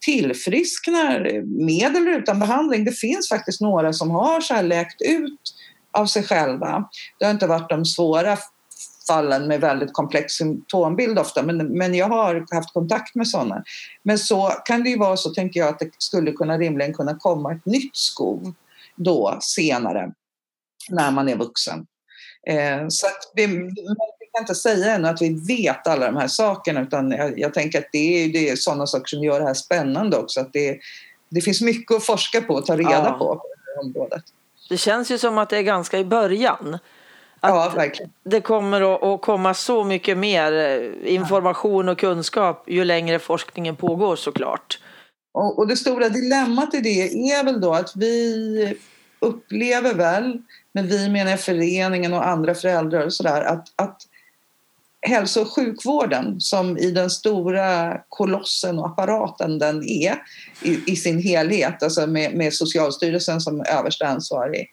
[0.06, 2.86] tillfrisknar med eller utan behandling.
[2.86, 5.40] Det finns faktiskt några som har så här läkt ut
[5.92, 6.90] av sig själva.
[7.20, 8.38] Det har inte varit de svåra
[9.08, 13.64] fallen med väldigt komplex symptombild ofta, men, men jag har haft kontakt med sådana.
[14.04, 17.16] Men så kan det ju vara så, tänker jag, att det skulle kunna rimligen kunna
[17.16, 18.54] komma ett nytt skov
[18.96, 20.12] då senare
[20.90, 21.86] när man är vuxen.
[22.48, 23.48] Eh, så att vi,
[24.34, 27.80] kan inte säga ännu att vi vet alla de här sakerna utan jag, jag tänker
[27.80, 30.40] att det är, det är sådana saker som gör det här spännande också.
[30.40, 30.80] Att det,
[31.30, 33.16] det finns mycket att forska på och ta reda ja.
[33.20, 34.24] på på det här området.
[34.70, 36.78] Det känns ju som att det är ganska i början.
[37.40, 38.12] Att ja, verkligen.
[38.24, 44.16] Det kommer att komma så mycket mer eh, information och kunskap ju längre forskningen pågår
[44.16, 44.80] såklart.
[45.34, 48.78] Och, och det stora dilemmat i det är väl då att vi
[49.20, 50.42] upplever väl,
[50.74, 54.02] men vi menar föreningen och andra föräldrar och sådär, att, att
[55.04, 60.16] hälso och sjukvården som i den stora kolossen och apparaten den är
[60.62, 64.68] i, i sin helhet, alltså med, med Socialstyrelsen som översta ansvarig,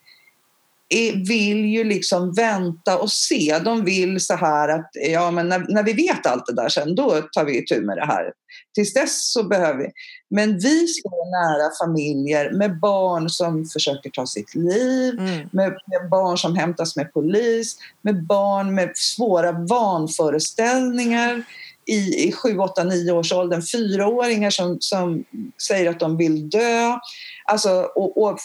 [1.27, 3.59] vill ju liksom vänta och se.
[3.65, 6.95] De vill så här att ja, men när, när vi vet allt det där sen,
[6.95, 8.31] då tar vi itu med det här.
[8.75, 9.89] Tills dess så behöver vi.
[10.29, 15.49] Men vi står nära familjer med barn som försöker ta sitt liv, mm.
[15.51, 21.43] med, med, barn som hämtas med polis, med barn med svåra vanföreställningar
[21.85, 25.23] i, i 7, 8, 9 års åldern, fyraåringar som, som
[25.67, 26.97] säger att de vill dö.
[27.45, 28.39] Alltså, och, och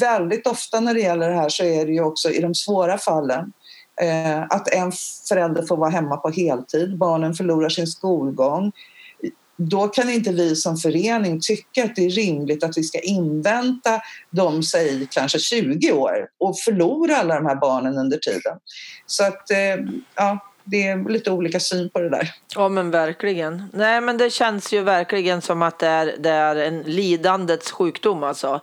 [0.00, 2.98] väldigt ofta när det gäller det här så är det ju också i de svåra
[2.98, 3.52] fallen
[4.00, 4.92] eh, att en
[5.28, 8.72] förälder får vara hemma på heltid, barnen förlorar sin skolgång.
[9.56, 14.00] Då kan inte vi som förening tycka att det är rimligt att vi ska invänta
[14.30, 18.58] de, säg kanske 20 år och förlora alla de här barnen under tiden.
[19.06, 19.76] Så att, eh,
[20.14, 22.34] ja, det är lite olika syn på det där.
[22.54, 23.64] Ja men verkligen.
[23.72, 28.22] Nej men det känns ju verkligen som att det är, det är en lidandets sjukdom
[28.22, 28.60] alltså.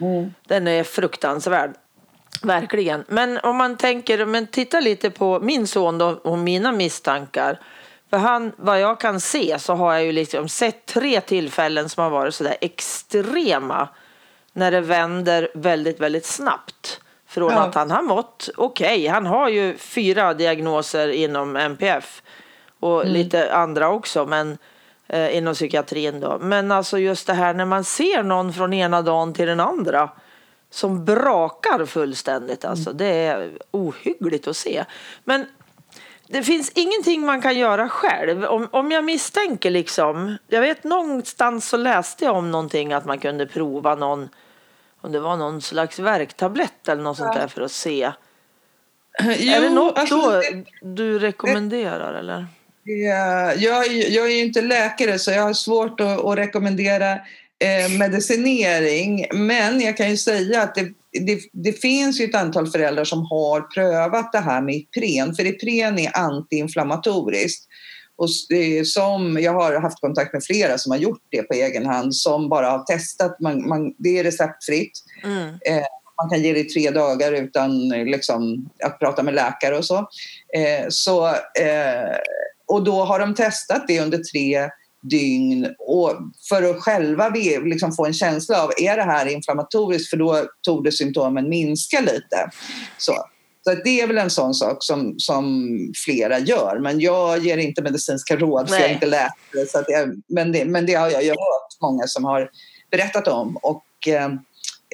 [0.00, 0.34] Mm.
[0.46, 1.74] Den är fruktansvärd.
[2.42, 3.04] Verkligen.
[3.08, 7.60] Men om man tänker, men titta lite på min son då, och mina misstankar.
[8.10, 12.02] För han, vad jag kan se så har jag ju liksom sett tre tillfällen som
[12.02, 13.88] har varit sådär extrema.
[14.52, 17.00] När det vänder väldigt, väldigt snabbt.
[17.26, 17.58] Från ja.
[17.58, 18.86] att han har mått okej.
[18.86, 19.08] Okay.
[19.08, 22.22] Han har ju fyra diagnoser inom MPF.
[22.80, 23.12] Och mm.
[23.12, 24.26] lite andra också.
[24.26, 24.58] Men
[25.08, 26.38] eh, inom psykiatrin då.
[26.40, 30.10] Men alltså just det här när man ser någon från ena dagen till den andra
[30.70, 32.92] som brakar fullständigt alltså.
[32.92, 34.84] Det är ohyggligt att se.
[35.24, 35.46] Men
[36.26, 38.44] det finns ingenting man kan göra själv.
[38.44, 43.18] Om, om jag misstänker liksom, jag vet någonstans så läste jag om någonting att man
[43.18, 44.28] kunde prova någon,
[45.00, 48.12] om det var någon slags värktablett eller något sånt där för att se.
[49.20, 50.42] Jo, är det något alltså, då
[50.80, 52.46] du rekommenderar det, eller?
[53.58, 59.26] Jag, jag är ju inte läkare så jag har svårt att, att rekommendera eh, medicinering.
[59.32, 63.26] Men jag kan ju säga att det, det, det, finns ju ett antal föräldrar som
[63.30, 65.34] har prövat det här med Ipren.
[65.34, 67.68] För Ipren är antiinflammatoriskt.
[68.16, 68.28] Och
[68.84, 72.48] som, jag har haft kontakt med flera som har gjort det på egen hand som
[72.48, 73.40] bara har testat.
[73.40, 74.92] Man, man, det är receptfritt.
[75.24, 75.48] Mm.
[75.48, 75.84] Eh,
[76.22, 79.98] man kan ge det i tre dagar utan liksom, att prata med läkare och så.
[80.54, 82.16] Eh, så eh,
[82.68, 84.68] och då har de testat det under tre
[85.02, 86.16] dygn och
[86.48, 87.28] för att själva
[87.64, 92.00] liksom få en känsla av är det här inflammatoriskt för då tog det symptomen minska
[92.00, 92.50] lite.
[92.98, 93.12] Så,
[93.64, 95.68] Så det är väl en sån sak som, som
[96.04, 96.78] flera gör.
[96.82, 99.66] Men jag ger inte medicinska råd, för jag är inte läkare.
[99.68, 102.50] Så jag, men, det, men det har jag ju hört många som har
[102.90, 103.56] berättat om.
[103.62, 104.30] Och, eh,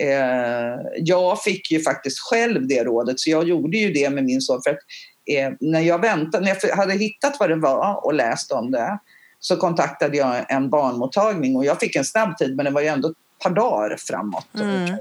[0.08, 4.40] eh, jag fick ju faktiskt själv det rådet, så jag gjorde ju det med min
[4.40, 4.60] son.
[4.64, 4.78] För att,
[5.26, 8.98] eh, när, jag väntade, när jag hade hittat vad det var och läst om det
[9.40, 12.86] så kontaktade jag en barnmottagning och jag fick en snabb tid men det var ju
[12.86, 14.46] ändå ett par dagar framåt.
[14.54, 14.96] Mm.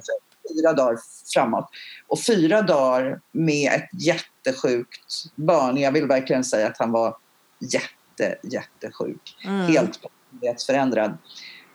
[0.49, 0.97] Fyra dagar
[1.33, 1.69] framåt.
[2.07, 5.77] Och fyra dagar med ett jättesjukt barn.
[5.77, 7.17] Jag vill verkligen säga att han var
[7.59, 9.37] jätte, jättesjuk.
[9.45, 9.67] Mm.
[9.67, 11.17] Helt personlighetsförändrad.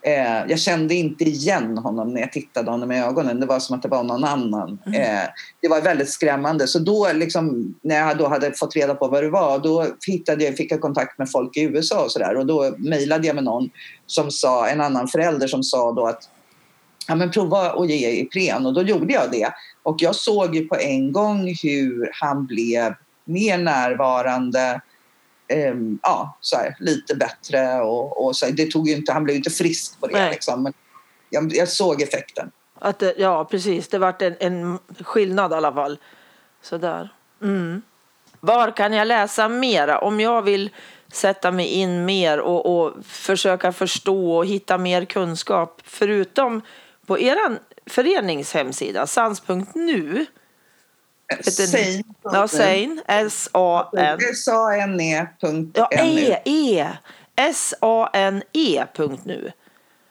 [0.03, 3.41] Eh, jag kände inte igen honom när jag tittade honom i ögonen.
[3.41, 4.79] Det var som att det var någon annan.
[4.87, 5.01] Mm.
[5.01, 5.29] Eh,
[5.61, 6.67] det var väldigt skrämmande.
[6.67, 10.45] Så då, liksom, när jag då hade fått reda på vad det var, då hittade
[10.45, 12.37] jag, fick jag kontakt med folk i USA och sådär.
[12.37, 13.71] Och då mejlade jag med någon
[14.07, 16.29] som sa, en annan förälder som sa då att
[17.09, 18.67] ja, men prova att ge Ipren.
[18.67, 19.53] Och då gjorde jag det.
[19.83, 24.81] Och jag såg ju på en gång hur han blev mer närvarande
[25.53, 27.81] um, ja, så här, lite bättre.
[27.81, 30.31] Och, och så här, det tog inte, han blev inte frisk på det.
[30.31, 30.73] Liksom, men
[31.31, 32.51] jag, jag, såg effekten.
[32.75, 33.89] Att det, ja, precis.
[33.89, 35.99] Det vart en, en skillnad i alla fall.
[36.63, 37.09] Sådär.
[37.43, 37.83] Mm.
[38.41, 40.71] Var kan jag läsa mera om jag vill
[41.13, 46.63] sätta mig in mer och, och försöka förstå och hitta mer kunskap förutom
[47.07, 47.39] på er
[47.87, 50.27] förenings hemsida, sans.nu?
[51.43, 52.05] Sein.
[52.25, 53.01] Ja, Sein.
[53.07, 54.19] S-A-N.
[54.33, 55.27] S-A-N-E.
[55.75, 56.37] Ja, E.
[56.45, 56.87] E.
[57.37, 58.85] S-A-N-E.
[59.25, 59.53] nu.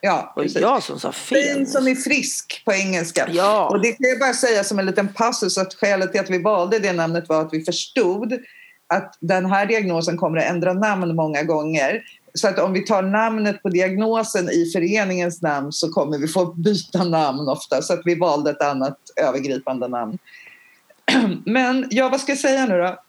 [0.01, 1.43] Ja, och jag som sa fel.
[1.43, 3.27] Fin som är frisk på engelska.
[3.31, 3.69] Ja.
[3.69, 6.41] Och det kan jag bara säga som en liten passus att skälet till att vi
[6.41, 8.33] valde det namnet var att vi förstod
[8.87, 12.03] att den här diagnosen kommer att ändra namn många gånger.
[12.33, 16.45] Så att om vi tar namnet på diagnosen i föreningens namn så kommer vi få
[16.45, 17.81] byta namn ofta.
[17.81, 20.17] Så att vi valde ett annat övergripande namn.
[21.45, 23.03] Men ja, vad ska jag säga nu då?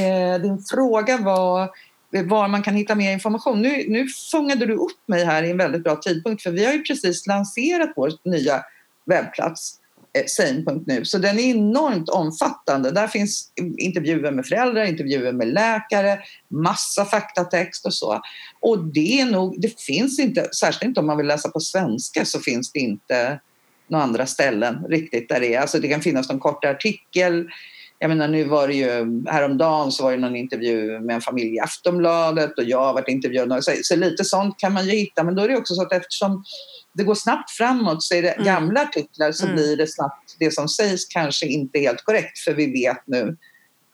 [0.00, 1.70] Eh, din fråga var
[2.10, 3.62] var man kan hitta mer information.
[3.62, 6.72] Nu, nu fångade du upp mig här i en väldigt bra tidpunkt för vi har
[6.72, 8.64] ju precis lanserat vår nya
[9.06, 9.76] webbplats
[10.18, 11.04] eh, Sane.nu.
[11.04, 12.90] Så den är enormt omfattande.
[12.90, 16.18] Där finns intervjuer med föräldrar, intervjuer med läkare,
[16.48, 18.20] massa faktatext och så.
[18.60, 22.24] Och det är nog, det finns inte, särskilt inte om man vill läsa på svenska
[22.24, 23.40] så finns det inte
[23.90, 25.60] några andra ställen riktigt där det är.
[25.60, 27.48] Alltså det kan finnas någon kort artikel.
[27.98, 31.56] Jag menar nu var det ju häromdagen så var det någon intervju med en familj
[31.56, 33.64] i Aftonbladet och jag har varit intervjuad.
[33.64, 35.92] Så, så lite sånt kan man ju hitta men då är det också så att
[35.92, 36.44] eftersom
[36.92, 38.44] det går snabbt framåt så är det mm.
[38.44, 39.56] gamla artiklar så mm.
[39.56, 43.36] blir det snabbt det som sägs kanske inte helt korrekt för vi vet nu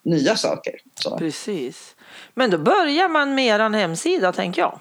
[0.04, 0.74] nya saker.
[0.94, 1.18] Så.
[1.18, 1.96] Precis.
[2.34, 4.78] Men då börjar man med er hemsida tänker jag.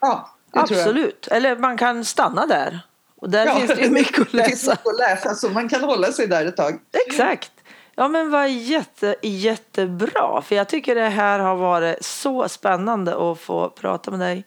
[0.00, 1.28] Ja, Absolut.
[1.30, 2.80] Eller man kan stanna där.
[3.20, 4.42] Och där ja, finns det ju mycket att läsa.
[4.42, 6.78] Det finns mycket att läsa så man kan hålla sig där ett tag.
[7.06, 7.52] Exakt.
[7.94, 10.42] Ja men vad jätte, jättebra.
[10.42, 14.44] För jag tycker det här har varit så spännande att få prata med dig.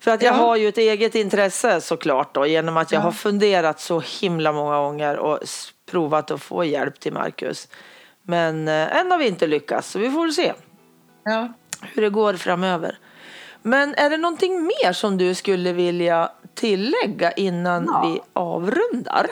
[0.00, 0.38] För att jag ja.
[0.38, 3.04] har ju ett eget intresse såklart då genom att jag ja.
[3.04, 5.38] har funderat så himla många gånger och
[5.90, 7.68] provat att få hjälp till Marcus.
[8.22, 10.52] Men eh, än har vi inte lyckats så vi får se
[11.24, 11.52] ja.
[11.82, 12.98] hur det går framöver.
[13.62, 18.02] Men är det någonting mer som du skulle vilja tillägga innan ja.
[18.04, 19.26] vi avrundar?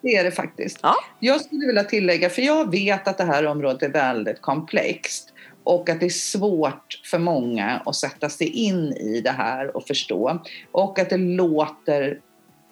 [0.00, 0.78] Det är det faktiskt.
[0.82, 0.94] Ja.
[1.20, 5.32] Jag skulle vilja tillägga, för jag vet att det här området är väldigt komplext
[5.64, 9.86] och att det är svårt för många att sätta sig in i det här och
[9.86, 10.42] förstå.
[10.72, 12.20] Och att det låter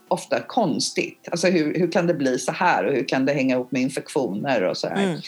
[0.08, 1.28] ofta konstigt.
[1.30, 3.82] Alltså hur, hur kan det bli så här och hur kan det hänga ihop med
[3.82, 5.04] infektioner och så här.
[5.04, 5.20] Mm.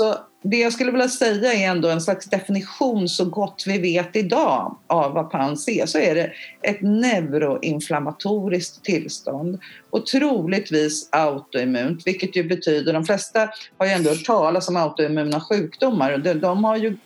[0.00, 4.16] Så det jag skulle vilja säga är ändå en slags definition så gott vi vet
[4.16, 6.32] idag av vad PANS är så är det
[6.62, 14.24] ett neuroinflammatoriskt tillstånd och troligtvis autoimmunt vilket ju betyder, de flesta har ju ändå hört
[14.24, 16.96] talas om autoimmuna sjukdomar och de, de har ju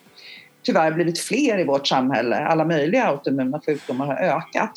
[0.62, 2.36] tyvärr blivit fler i vårt samhälle.
[2.36, 4.72] Alla möjliga autoimmuna sjukdomar har ökat.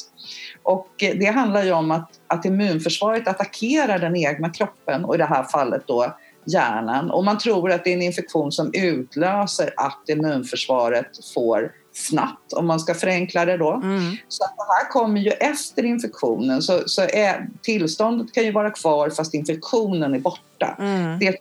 [0.64, 5.26] Och det handlar ju om att, att immunförsvaret attackerar den egna kroppen och i det
[5.26, 10.10] här fallet då hjärnan och man tror att det är en infektion som utlöser att
[10.10, 13.74] immunförsvaret får snabbt, om man ska förenkla det då.
[13.74, 14.18] Mm.
[14.28, 19.10] Så det här kommer ju efter infektionen, så, så är, tillståndet kan ju vara kvar
[19.10, 20.76] fast infektionen är borta.
[20.80, 21.20] Mm.
[21.20, 21.38] Det är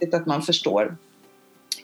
[0.00, 0.96] viktigt att man förstår.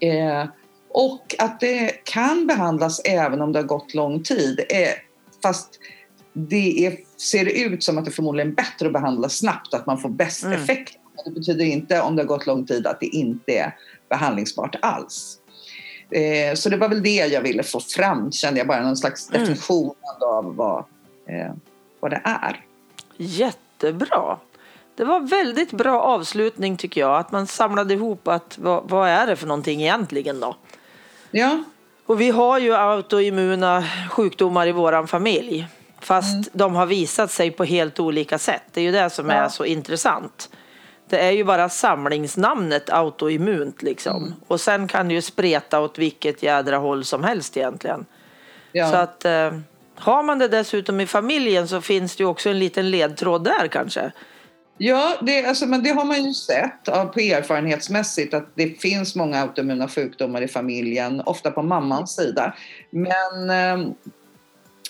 [0.00, 0.44] Eh,
[0.88, 4.60] och att det kan behandlas även om det har gått lång tid.
[4.68, 4.88] Eh,
[5.42, 5.78] fast
[6.32, 9.86] det är, ser det ut som att det förmodligen är bättre att behandla snabbt, att
[9.86, 10.62] man får bäst mm.
[10.62, 13.76] effekt det betyder inte om det har gått lång tid att det inte är
[14.08, 15.38] behandlingsbart alls.
[16.10, 19.30] Eh, så det var väl det jag ville få fram, kände jag bara, någon slags
[19.30, 19.40] mm.
[19.40, 20.78] definition av vad,
[21.26, 21.52] eh,
[22.00, 22.64] vad det är.
[23.16, 24.38] Jättebra.
[24.94, 27.16] Det var väldigt bra avslutning tycker jag.
[27.16, 30.56] Att man samlade ihop att vad, vad är det för någonting egentligen då?
[31.30, 31.64] Ja.
[32.06, 35.66] Och vi har ju autoimmuna sjukdomar i våran familj.
[36.00, 36.44] Fast mm.
[36.52, 38.62] de har visat sig på helt olika sätt.
[38.72, 39.34] Det är ju det som ja.
[39.34, 40.50] är så intressant.
[41.12, 44.22] Det är ju bara samlingsnamnet autoimmunt liksom.
[44.22, 44.34] Mm.
[44.46, 48.06] Och sen kan det ju spreta åt vilket jädra håll som helst egentligen.
[48.72, 48.90] Ja.
[48.90, 49.52] Så att eh,
[49.94, 53.68] har man det dessutom i familjen så finns det ju också en liten ledtråd där
[53.68, 54.12] kanske.
[54.78, 59.40] Ja, det, alltså, men det har man ju sett på erfarenhetsmässigt att det finns många
[59.40, 62.54] autoimmuna sjukdomar i familjen, ofta på mammans sida.
[62.90, 63.50] Men,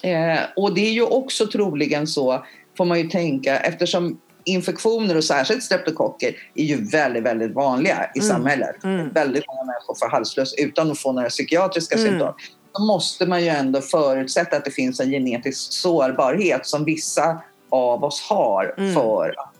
[0.02, 2.46] eh, och det är ju också troligen så,
[2.76, 8.18] får man ju tänka, eftersom infektioner och särskilt streptokocker är ju väldigt, väldigt vanliga i
[8.18, 8.28] mm.
[8.28, 8.84] samhället.
[8.84, 9.09] Mm.
[9.09, 12.09] Väldigt många människor får halsfluss utan att få några psykiatriska mm.
[12.09, 12.34] symptom.
[12.72, 18.05] Då måste man ju ändå förutsätta att det finns en genetisk sårbarhet som vissa av
[18.05, 18.95] oss har mm.
[18.95, 19.55] för att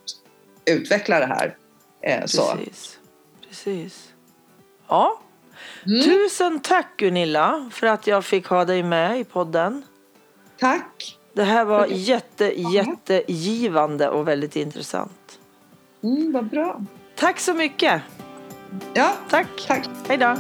[0.65, 1.57] utveckla det här.
[2.03, 2.57] Eh, så.
[2.57, 2.99] Precis.
[3.49, 4.09] Precis.
[4.89, 5.19] Ja.
[5.87, 6.03] Mm.
[6.05, 9.83] Tusen tack Gunilla för att jag fick ha dig med i podden.
[10.59, 11.19] Tack.
[11.35, 15.39] Det här var jätte, jättegivande och väldigt intressant.
[16.03, 16.85] Mm, vad bra.
[17.17, 18.03] Tack så mycket.
[18.95, 19.47] Ja, tack.
[19.67, 19.89] tack.
[20.09, 20.37] Hej då.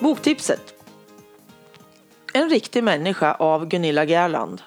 [0.00, 0.74] Boktipset.
[2.32, 4.62] En riktig människa av Gunilla Gerland.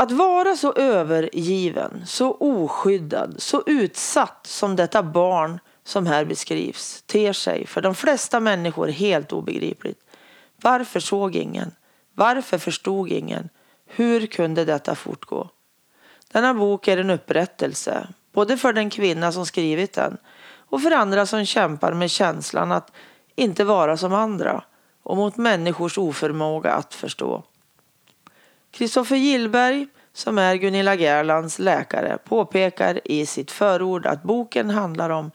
[0.00, 7.32] Att vara så övergiven, så oskyddad, så utsatt som detta barn som här beskrivs ter
[7.32, 10.00] sig för de flesta människor helt obegripligt.
[10.62, 11.72] Varför såg ingen?
[12.14, 13.48] Varför förstod ingen?
[13.86, 15.48] Hur kunde detta fortgå?
[16.32, 20.16] Denna bok är en upprättelse, både för den kvinna som skrivit den
[20.52, 22.92] och för andra som kämpar med känslan att
[23.34, 24.64] inte vara som andra
[25.02, 27.44] och mot människors oförmåga att förstå.
[28.70, 35.30] Kristoffer Gillberg, som är Gunilla Gerlands läkare, påpekar i sitt förord att boken handlar om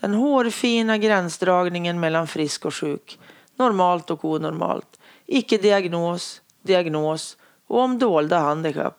[0.00, 3.18] den hårfina gränsdragningen mellan frisk och sjuk,
[3.56, 8.98] normalt och onormalt, icke-diagnos, diagnos och om dolda handikapp.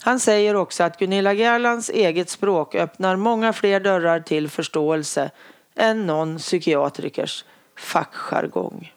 [0.00, 5.30] Han säger också att Gunilla Gerlands eget språk öppnar många fler dörrar till förståelse
[5.74, 7.44] än någon psykiatrikers
[7.76, 8.92] fackjargong.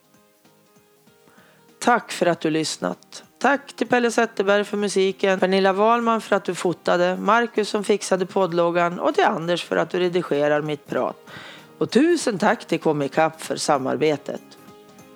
[1.80, 3.24] Tack för att du lyssnat.
[3.40, 8.26] Tack till Pelle Zetterberg för musiken, Pernilla Wahlman för att du fotade, Marcus som fixade
[8.26, 11.30] poddloggan och till Anders för att du redigerar mitt prat.
[11.78, 14.42] Och tusen tack till Comicap för samarbetet.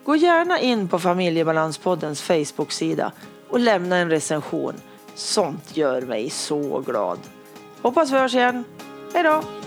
[0.03, 3.11] Gå gärna in på Familjebalanspoddens Facebook-sida
[3.49, 4.73] och lämna en recension.
[5.15, 7.19] Sånt gör mig så glad.
[7.81, 8.63] Hoppas vi hörs igen.
[9.13, 9.62] Hej då!